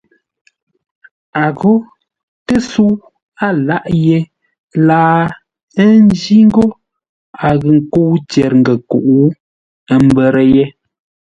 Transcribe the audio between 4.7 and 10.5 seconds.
láa ńjí ńgó a ghʉ nkə́u tyer-ngənkuʼu, ə́ mbə́rə́